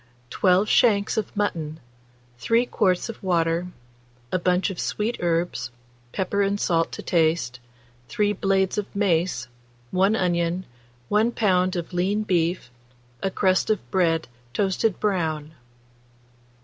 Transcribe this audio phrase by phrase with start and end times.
[0.31, 1.79] 12 shanks of mutton,
[2.39, 3.67] 3 quarts of water,
[4.31, 5.69] a bunch of sweet herbs,
[6.11, 7.59] pepper and salt to taste,
[8.07, 9.47] 3 blades of mace,
[9.91, 10.65] 1 onion,
[11.09, 11.75] 1 lb.
[11.75, 12.71] of lean beef,
[13.21, 15.53] a crust of bread toasted brown.